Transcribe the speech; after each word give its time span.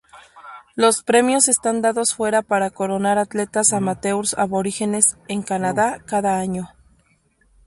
Los 0.73 1.03
premios 1.03 1.47
están 1.47 1.83
dados 1.83 2.15
fuera 2.15 2.41
para 2.41 2.71
coronar 2.71 3.19
atletas 3.19 3.71
amateurs 3.71 4.33
Aborígenes 4.35 5.15
en 5.27 5.43
Canadá 5.43 6.01
cada 6.07 6.39
año. 6.39 6.69